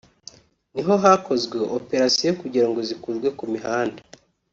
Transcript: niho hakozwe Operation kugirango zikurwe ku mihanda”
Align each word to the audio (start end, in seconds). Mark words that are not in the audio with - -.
niho 0.73 0.93
hakozwe 1.03 1.57
Operation 1.77 2.31
kugirango 2.41 2.79
zikurwe 2.89 3.27
ku 3.37 3.45
mihanda” 3.53 4.01